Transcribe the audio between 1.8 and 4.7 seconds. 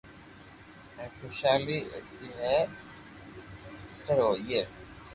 آئئي ھين سٺو ھوئي